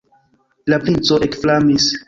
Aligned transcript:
La 0.73 0.79
princo 0.87 1.21
ekflamis. 1.29 1.91